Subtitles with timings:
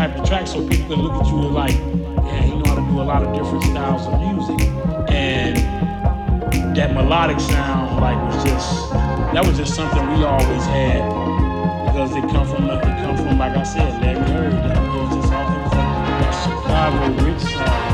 [0.00, 2.74] type of track so people can look at you and like, yeah, he know how
[2.74, 4.66] to do a lot of different styles of music.
[5.10, 5.58] And
[6.74, 8.92] that melodic sound like was just
[9.34, 11.04] that was just something we always had
[11.84, 14.52] because it come from it come from like I said, Larry Heard.
[14.54, 17.89] That was just off of Chicago rich side.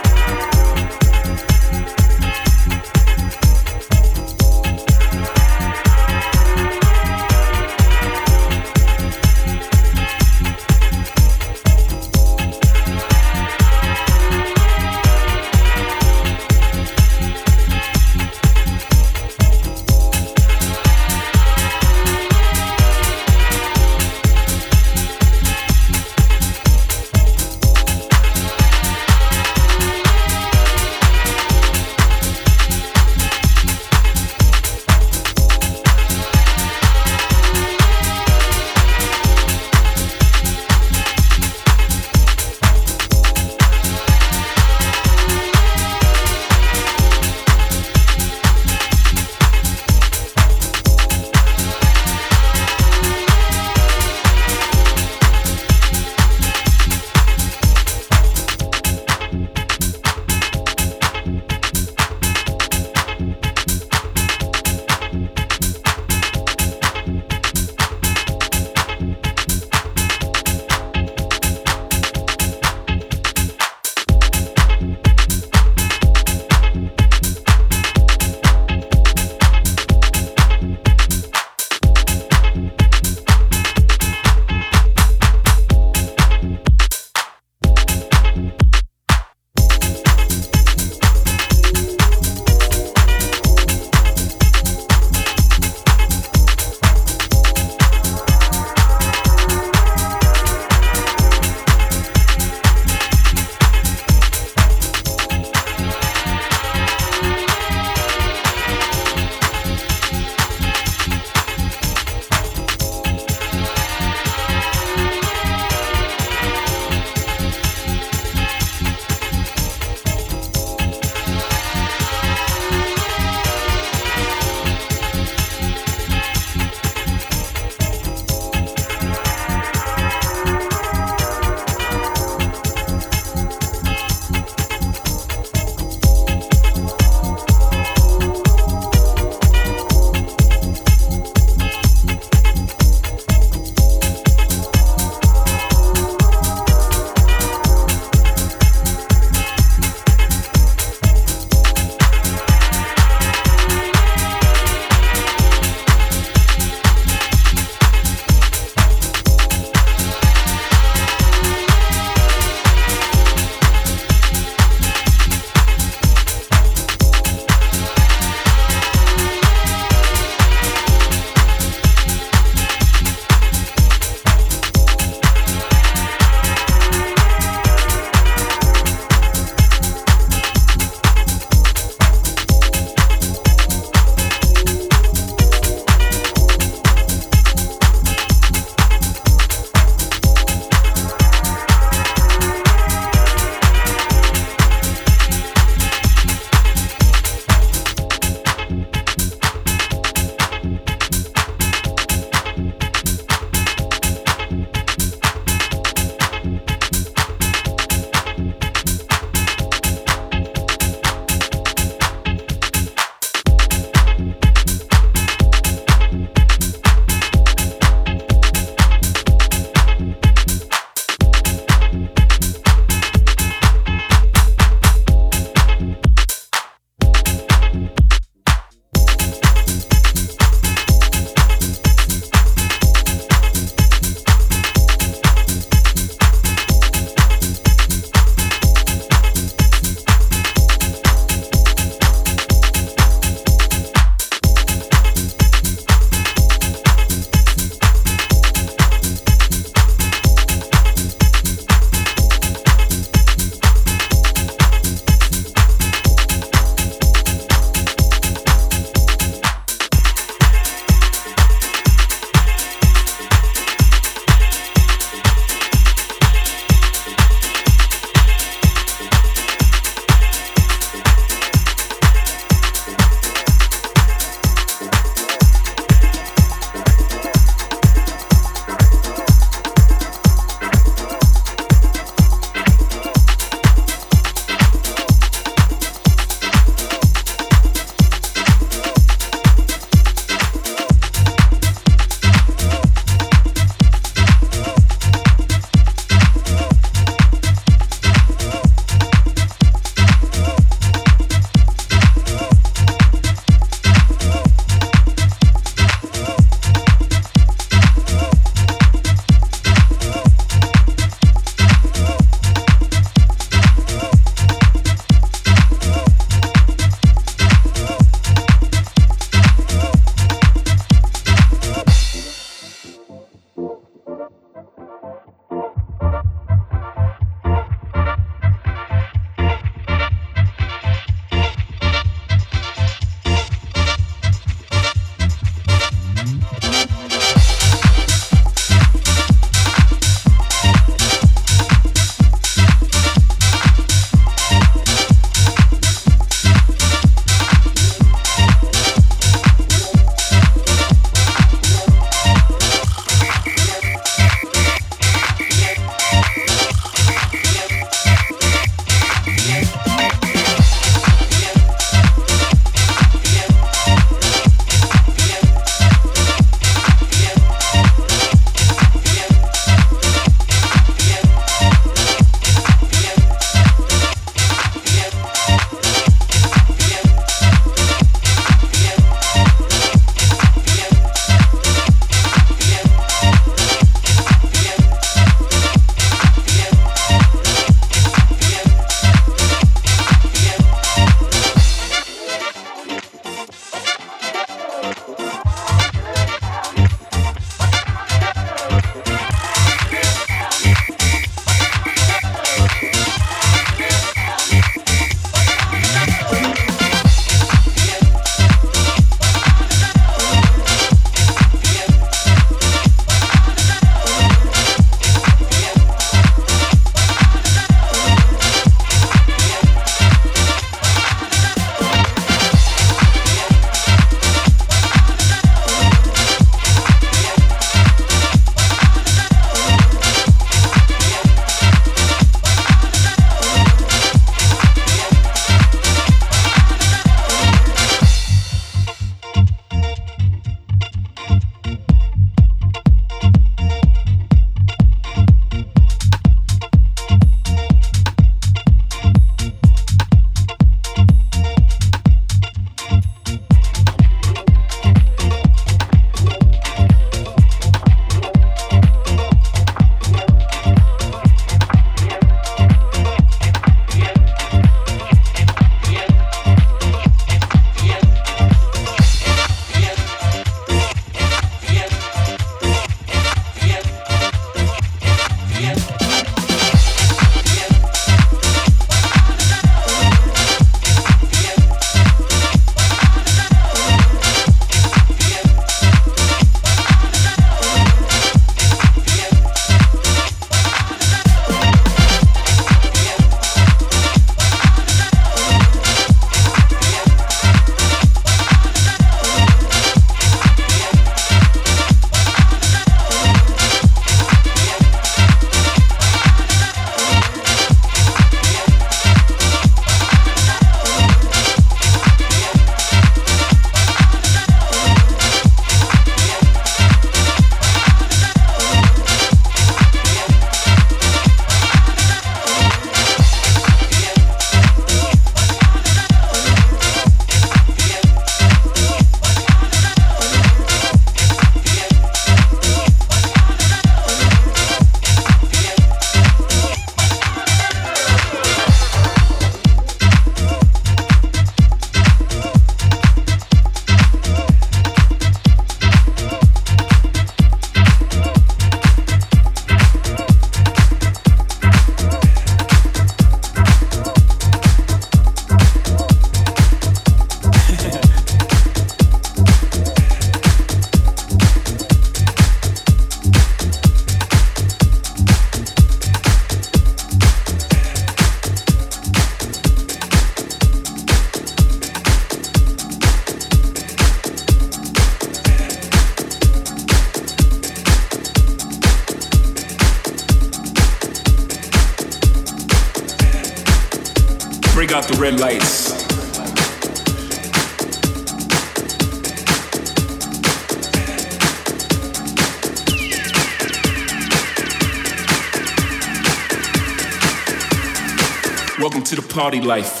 [599.51, 600.00] Party life.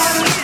[0.00, 0.39] Welcome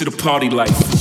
[0.00, 0.99] to the party life.